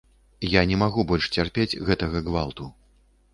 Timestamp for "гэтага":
1.91-2.23